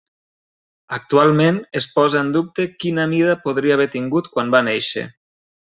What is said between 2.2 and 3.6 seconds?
en dubte quina mida